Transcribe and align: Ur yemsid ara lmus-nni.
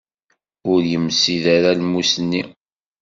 Ur 0.71 0.81
yemsid 0.91 1.43
ara 1.55 1.71
lmus-nni. 1.79 2.43